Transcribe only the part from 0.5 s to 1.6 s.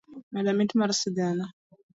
mit mar sigana.